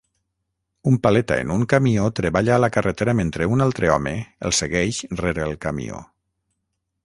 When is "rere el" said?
5.25-5.57